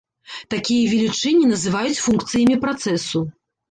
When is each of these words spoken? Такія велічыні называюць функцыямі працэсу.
Такія 0.53 0.87
велічыні 0.95 1.51
называюць 1.53 2.03
функцыямі 2.09 2.61
працэсу. 2.69 3.29